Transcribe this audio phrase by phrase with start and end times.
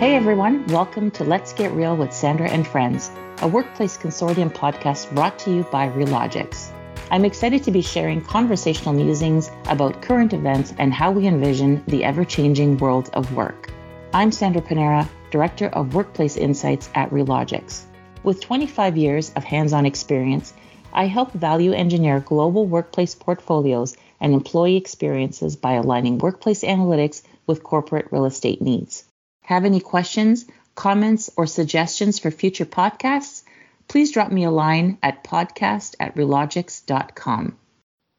[0.00, 3.10] Hey everyone, welcome to Let's Get Real with Sandra and Friends,
[3.42, 6.70] a workplace consortium podcast brought to you by Relogix.
[7.10, 12.02] I'm excited to be sharing conversational musings about current events and how we envision the
[12.02, 13.70] ever changing world of work.
[14.14, 17.82] I'm Sandra Panera, Director of Workplace Insights at Relogix.
[18.22, 20.54] With 25 years of hands on experience,
[20.94, 27.62] I help value engineer global workplace portfolios and employee experiences by aligning workplace analytics with
[27.62, 29.04] corporate real estate needs.
[29.50, 30.46] Have any questions,
[30.76, 33.42] comments, or suggestions for future podcasts?
[33.88, 37.58] Please drop me a line at podcast at relogix.com.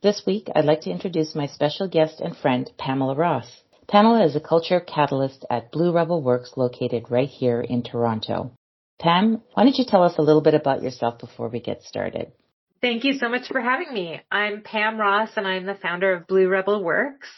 [0.03, 3.49] This week, I'd like to introduce my special guest and friend, Pamela Ross.
[3.87, 8.51] Pamela is a culture catalyst at Blue Rebel Works located right here in Toronto.
[8.99, 12.33] Pam, why don't you tell us a little bit about yourself before we get started?
[12.81, 14.19] Thank you so much for having me.
[14.29, 17.29] I'm Pam Ross and I'm the founder of Blue Rebel Works.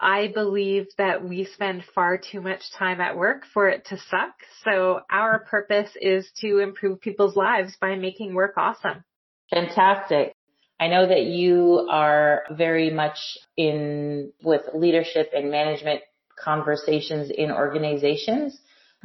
[0.00, 4.34] I believe that we spend far too much time at work for it to suck.
[4.64, 9.04] So our purpose is to improve people's lives by making work awesome.
[9.50, 10.32] Fantastic.
[10.80, 13.18] I know that you are very much
[13.56, 16.02] in with leadership and management
[16.42, 18.58] conversations in organizations.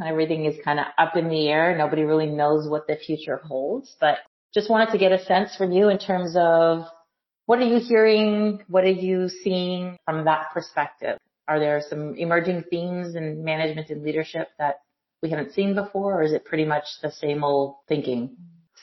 [0.04, 1.76] Everything is kind of up in the air.
[1.78, 4.18] Nobody really knows what the future holds, but
[4.54, 6.86] just wanted to get a sense from you in terms of
[7.46, 8.64] what are you hearing?
[8.68, 11.18] What are you seeing from that perspective?
[11.48, 14.76] Are there some emerging themes in management and leadership that
[15.22, 18.36] we haven't seen before, or is it pretty much the same old thinking?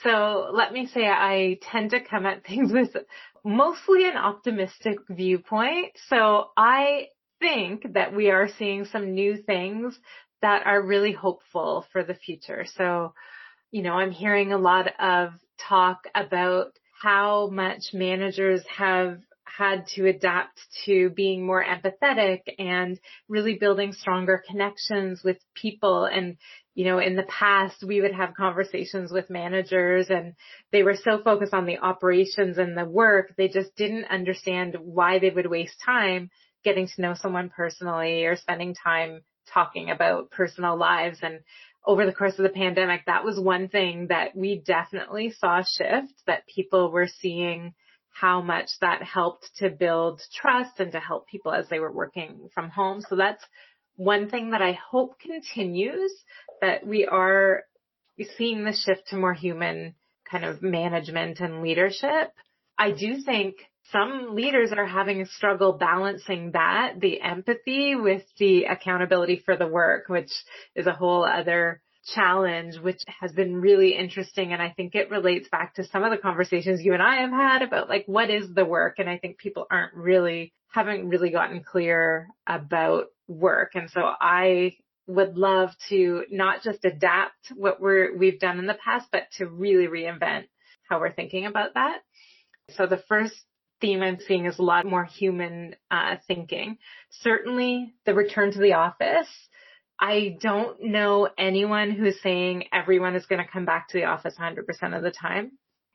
[0.03, 2.97] So let me say I tend to come at things with
[3.45, 5.93] mostly an optimistic viewpoint.
[6.09, 7.09] So I
[7.41, 9.99] think that we are seeing some new things
[10.43, 12.65] that are really hopeful for the future.
[12.77, 13.15] So,
[13.71, 20.07] you know, I'm hearing a lot of talk about how much managers have had to
[20.07, 22.99] adapt to being more empathetic and
[23.29, 26.05] really building stronger connections with people.
[26.05, 26.37] And,
[26.75, 30.35] you know, in the past, we would have conversations with managers and
[30.73, 35.19] they were so focused on the operations and the work, they just didn't understand why
[35.19, 36.31] they would waste time
[36.63, 39.23] getting to know someone personally or spending time
[39.53, 41.19] talking about personal lives.
[41.23, 41.41] And
[41.87, 46.13] over the course of the pandemic, that was one thing that we definitely saw shift
[46.27, 47.75] that people were seeing
[48.13, 52.49] how much that helped to build trust and to help people as they were working
[52.55, 53.01] from home.
[53.09, 53.43] So that's
[53.97, 56.13] one thing that I hope continues
[56.61, 57.65] that we are
[58.37, 59.95] seeing the shift to more human
[60.31, 62.33] kind of management and leadership.
[62.79, 63.57] I do think
[63.93, 69.67] some leaders are having a struggle balancing that, the empathy with the accountability for the
[69.67, 70.31] work, which
[70.75, 71.83] is a whole other
[72.15, 74.53] challenge, which has been really interesting.
[74.53, 77.31] And I think it relates back to some of the conversations you and I have
[77.31, 78.99] had about like, what is the work?
[78.99, 83.73] And I think people aren't really, haven't really gotten clear about work.
[83.75, 84.77] And so I
[85.07, 89.47] would love to not just adapt what we're, we've done in the past, but to
[89.47, 90.45] really reinvent
[90.89, 91.99] how we're thinking about that.
[92.77, 93.35] So the first
[93.81, 96.79] theme I'm seeing is a lot more human uh, thinking.
[97.23, 99.29] Certainly the return to the office.
[99.99, 104.35] I don't know anyone who's saying everyone is going to come back to the office
[104.41, 105.53] 100% of the time.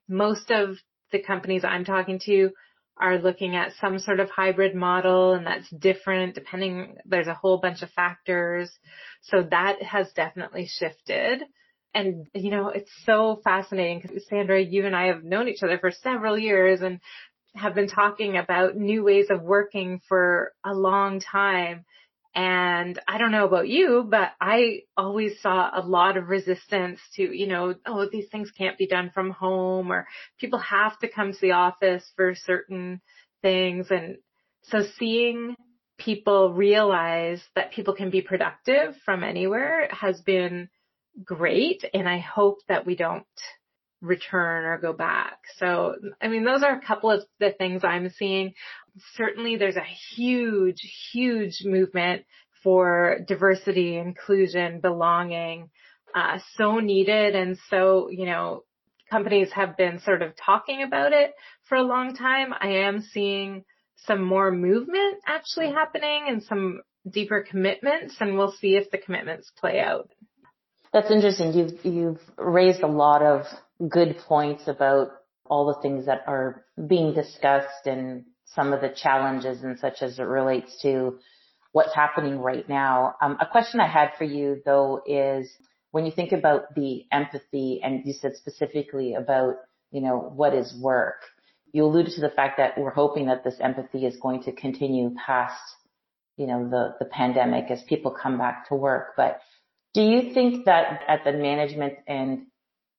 [0.07, 0.78] Most of
[1.12, 2.51] the companies I'm talking to
[2.97, 7.57] are looking at some sort of hybrid model and that's different depending, there's a whole
[7.57, 8.72] bunch of factors.
[9.23, 11.41] So that has definitely shifted.
[11.94, 15.79] And, you know, it's so fascinating because Sandra, you and I have known each other
[15.79, 17.00] for several years and
[17.56, 21.86] have been talking about new ways of working for a long time.
[22.34, 27.24] And I don't know about you, but I always saw a lot of resistance to,
[27.24, 30.06] you know, oh, these things can't be done from home or
[30.38, 33.02] people have to come to the office for certain
[33.42, 33.88] things.
[33.90, 34.18] And
[34.64, 35.56] so seeing
[35.98, 40.68] people realize that people can be productive from anywhere has been
[41.24, 41.86] great.
[41.94, 43.26] And I hope that we don't
[44.02, 45.40] return or go back.
[45.58, 48.53] So, I mean, those are a couple of the things I'm seeing.
[49.16, 50.82] Certainly there's a huge,
[51.12, 52.24] huge movement
[52.64, 55.70] for diversity, inclusion, belonging,
[56.16, 58.64] uh, so needed and so, you know,
[59.09, 61.34] companies have been sort of talking about it
[61.64, 62.53] for a long time.
[62.59, 63.64] I am seeing
[63.98, 69.52] some more movement actually happening and some deeper commitments and we'll see if the commitments
[69.59, 70.09] play out.
[70.91, 71.53] That's interesting.
[71.53, 73.46] You've, you've raised a lot of
[73.90, 75.10] good points about
[75.46, 80.18] all the things that are being discussed and some of the challenges and such as
[80.20, 81.20] it relates to
[81.72, 83.16] what's happening right now.
[83.22, 85.52] Um, a question I had for you though is
[85.92, 89.56] when you think about the empathy and you said specifically about,
[89.92, 91.22] you know, what is work,
[91.74, 95.14] you alluded to the fact that we're hoping that this empathy is going to continue
[95.26, 95.62] past,
[96.38, 99.14] you know, the, the pandemic as people come back to work.
[99.18, 99.42] But
[99.96, 102.48] Do you think that at the management and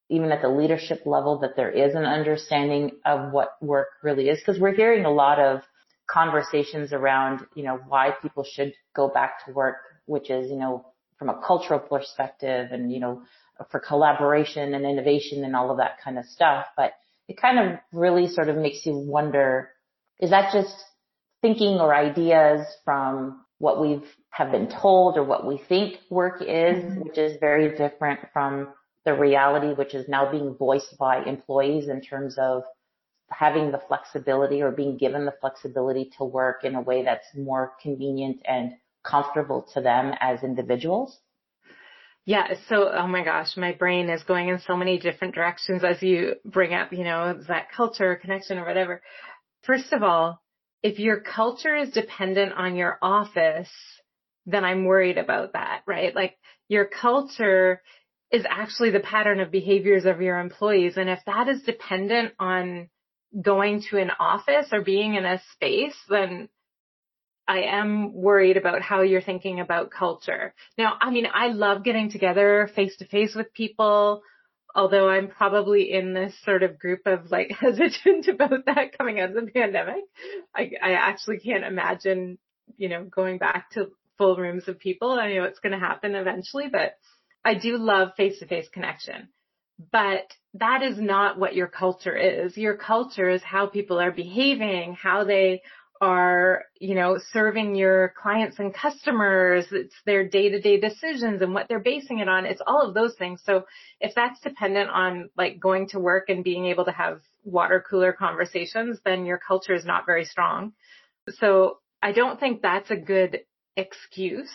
[0.08, 4.38] even at the leadership level that there is an understanding of what work really is?
[4.38, 5.62] Because we're hearing a lot of
[6.08, 9.76] conversations around, you know, why people should go back to work,
[10.06, 10.86] which is, you know,
[11.18, 13.22] from a cultural perspective and, you know,
[13.70, 16.66] for collaboration and innovation and all of that kind of stuff.
[16.76, 16.92] But
[17.26, 19.70] it kind of really sort of makes you wonder,
[20.20, 20.74] is that just
[21.42, 26.48] thinking or ideas from what we've have been told or what we think work is,
[26.48, 27.00] mm-hmm.
[27.00, 28.68] which is very different from
[29.06, 32.64] the reality, which is now being voiced by employees in terms of
[33.30, 37.72] having the flexibility or being given the flexibility to work in a way that's more
[37.80, 38.72] convenient and
[39.04, 41.18] comfortable to them as individuals?
[42.24, 42.54] Yeah.
[42.68, 46.34] So, oh my gosh, my brain is going in so many different directions as you
[46.44, 49.00] bring up, you know, that culture connection or whatever.
[49.62, 50.42] First of all,
[50.82, 53.70] if your culture is dependent on your office,
[54.46, 56.14] then I'm worried about that, right?
[56.14, 56.36] Like
[56.68, 57.80] your culture
[58.36, 60.96] is actually the pattern of behaviors of your employees.
[60.96, 62.88] And if that is dependent on
[63.40, 66.48] going to an office or being in a space, then
[67.48, 70.54] I am worried about how you're thinking about culture.
[70.76, 74.22] Now, I mean, I love getting together face to face with people,
[74.74, 79.30] although I'm probably in this sort of group of like hesitant about that coming out
[79.30, 80.04] of the pandemic.
[80.54, 82.38] I, I actually can't imagine,
[82.76, 85.12] you know, going back to full rooms of people.
[85.12, 86.96] I know it's going to happen eventually, but
[87.46, 89.28] I do love face to face connection.
[89.93, 92.56] But that is not what your culture is.
[92.56, 95.62] Your culture is how people are behaving, how they
[96.00, 99.66] are, you know, serving your clients and customers.
[99.70, 102.46] It's their day to day decisions and what they're basing it on.
[102.46, 103.43] It's all of those things.
[103.44, 103.66] So
[104.00, 108.12] if that's dependent on like going to work and being able to have water cooler
[108.12, 110.72] conversations, then your culture is not very strong.
[111.28, 113.40] So I don't think that's a good
[113.76, 114.50] excuse.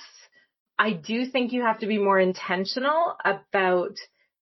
[0.77, 3.95] I do think you have to be more intentional about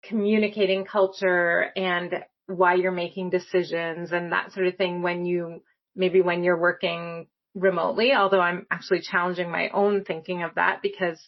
[0.03, 2.13] communicating culture and
[2.47, 5.61] why you're making decisions and that sort of thing when you
[5.95, 11.19] maybe when you're working remotely, although I'm actually challenging my own thinking of that because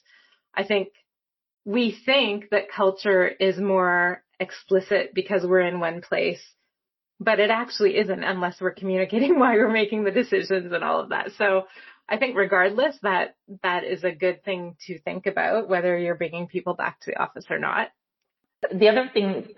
[0.53, 0.89] I think
[1.65, 6.41] we think that culture is more explicit because we're in one place,
[7.19, 11.09] but it actually isn't unless we're communicating why we're making the decisions and all of
[11.09, 11.31] that.
[11.37, 11.63] So
[12.09, 16.47] I think regardless that that is a good thing to think about whether you're bringing
[16.47, 17.89] people back to the office or not.
[18.73, 19.49] The other thing,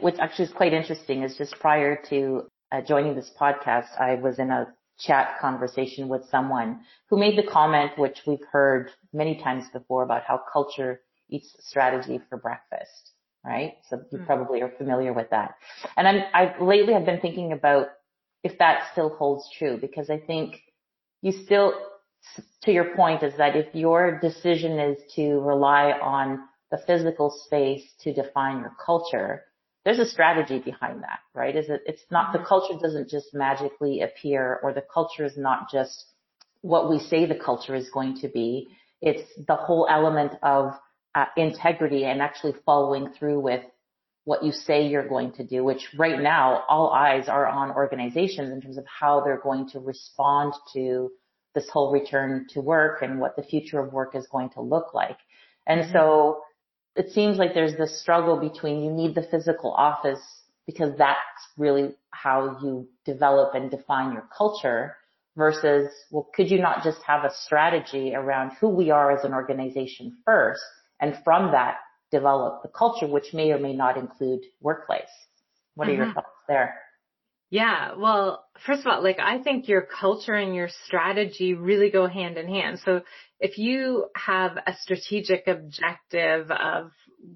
[0.00, 4.38] which actually is quite interesting, is just prior to uh, joining this podcast, I was
[4.38, 4.68] in a
[4.98, 10.22] chat conversation with someone who made the comment, which we've heard many times before about
[10.22, 13.12] how culture eats strategy for breakfast,
[13.44, 13.74] right?
[13.88, 14.26] So you mm.
[14.26, 15.56] probably are familiar with that.
[15.96, 17.88] And I'm, I lately have been thinking about
[18.42, 20.56] if that still holds true because I think
[21.20, 21.74] you still,
[22.62, 26.40] to your point is that if your decision is to rely on
[26.70, 29.44] the physical space to define your culture,
[29.84, 31.54] there's a strategy behind that, right?
[31.54, 32.48] Is it, it's not, the mm-hmm.
[32.48, 36.06] culture doesn't just magically appear or the culture is not just
[36.62, 38.68] what we say the culture is going to be.
[39.00, 40.72] It's the whole element of
[41.14, 43.62] uh, integrity and actually following through with
[44.24, 48.52] what you say you're going to do, which right now all eyes are on organizations
[48.52, 51.10] in terms of how they're going to respond to
[51.56, 54.94] this whole return to work and what the future of work is going to look
[54.94, 55.16] like.
[55.66, 55.92] And mm-hmm.
[55.92, 56.42] so
[56.94, 60.20] it seems like there's this struggle between you need the physical office
[60.66, 61.18] because that's
[61.56, 64.96] really how you develop and define your culture
[65.36, 69.32] versus, well, could you not just have a strategy around who we are as an
[69.32, 70.60] organization first
[71.00, 71.76] and from that
[72.10, 75.02] develop the culture, which may or may not include workplace?
[75.74, 76.02] What are mm-hmm.
[76.02, 76.74] your thoughts there?
[77.50, 77.94] Yeah.
[77.96, 82.38] Well, first of all, like I think your culture and your strategy really go hand
[82.38, 82.80] in hand.
[82.84, 83.02] So
[83.38, 86.90] if you have a strategic objective of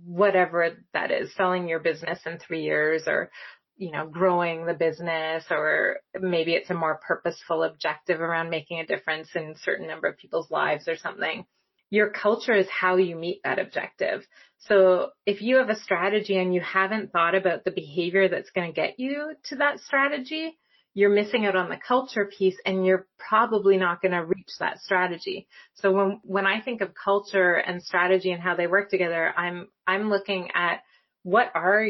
[0.05, 3.31] whatever that is, selling your business in three years or,
[3.77, 8.87] you know, growing the business or maybe it's a more purposeful objective around making a
[8.87, 11.45] difference in a certain number of people's lives or something
[11.91, 14.27] your culture is how you meet that objective.
[14.59, 18.69] So if you have a strategy and you haven't thought about the behavior that's going
[18.69, 20.57] to get you to that strategy,
[20.95, 24.81] you're missing out on the culture piece and you're probably not going to reach that
[24.81, 25.47] strategy.
[25.75, 29.69] So when, when I think of culture and strategy and how they work together, I'm,
[29.87, 30.83] I'm looking at
[31.23, 31.87] what are,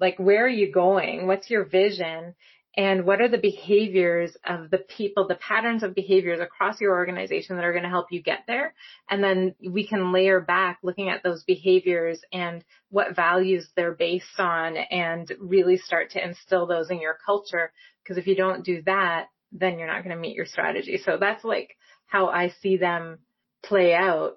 [0.00, 1.26] like, where are you going?
[1.26, 2.34] What's your vision?
[2.76, 7.56] And what are the behaviors of the people, the patterns of behaviors across your organization
[7.56, 8.74] that are going to help you get there.
[9.08, 14.38] And then we can layer back looking at those behaviors and what values they're based
[14.38, 17.72] on and really start to instill those in your culture.
[18.02, 21.00] Because if you don't do that, then you're not going to meet your strategy.
[21.04, 21.76] So that's like
[22.06, 23.18] how I see them
[23.62, 24.32] play out.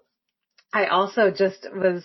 [0.72, 2.04] I also just was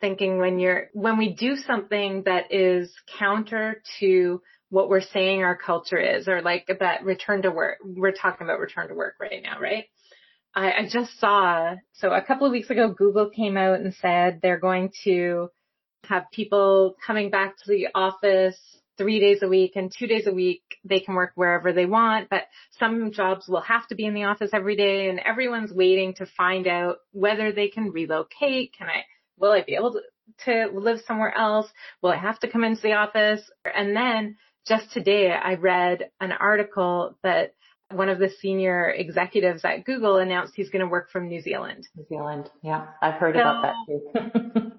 [0.00, 5.56] thinking when you're, when we do something that is counter to what we're saying our
[5.56, 9.42] culture is or like that return to work, we're talking about return to work right
[9.42, 9.84] now, right?
[10.54, 14.40] I, I just saw, so a couple of weeks ago, Google came out and said
[14.42, 15.48] they're going to
[16.04, 18.56] have people coming back to the office
[18.96, 22.28] three days a week and two days a week they can work wherever they want,
[22.30, 22.42] but
[22.78, 26.26] some jobs will have to be in the office every day and everyone's waiting to
[26.36, 28.74] find out whether they can relocate.
[28.76, 29.04] Can I,
[29.38, 30.00] will I be able to,
[30.44, 31.66] to live somewhere else?
[32.02, 33.40] Will I have to come into the office?
[33.64, 37.54] And then just today I read an article that
[37.90, 41.86] one of the senior executives at Google announced he's going to work from New Zealand.
[41.96, 42.50] New Zealand.
[42.62, 42.86] Yeah.
[43.00, 44.72] I've heard so, about that too.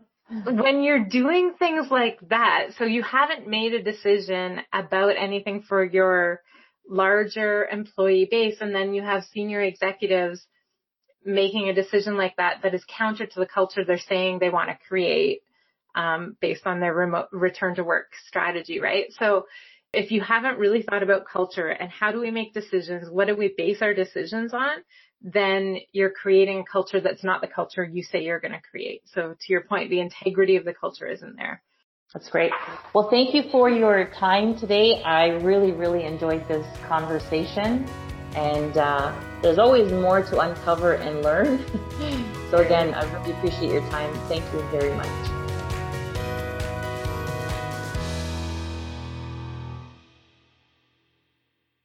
[0.63, 5.83] when you're doing things like that, so you haven't made a decision about anything for
[5.83, 6.41] your
[6.89, 10.45] larger employee base and then you have senior executives
[11.23, 14.69] making a decision like that that is counter to the culture they're saying they want
[14.69, 15.41] to create
[15.95, 19.05] um, based on their remote return to work strategy, right?
[19.17, 19.47] So
[19.95, 23.35] if you haven't really thought about culture and how do we make decisions, what do
[23.35, 24.77] we base our decisions on,
[25.21, 29.01] then you're creating a culture that's not the culture you say you're going to create.
[29.05, 31.63] So to your point, the integrity of the culture isn't there.
[32.13, 32.51] That's great.
[32.93, 35.01] Well, thank you for your time today.
[35.03, 37.85] I really, really enjoyed this conversation.
[38.35, 41.65] And uh, there's always more to uncover and learn.
[42.51, 44.13] so again, I really appreciate your time.
[44.27, 45.44] Thank you very much.